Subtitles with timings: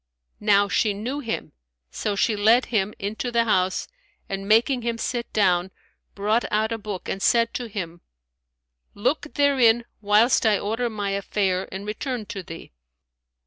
[0.39, 1.51] Now she knew him;
[1.91, 3.87] so she led him into the house
[4.27, 5.69] and, making him sit down,
[6.15, 8.01] brought out a book and said to him,
[8.95, 12.71] "Look therein whilst I order my affair and return to thee."